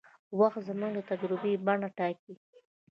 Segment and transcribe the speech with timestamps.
[0.39, 2.33] وخت زموږ د تجربې بڼه ټاکي.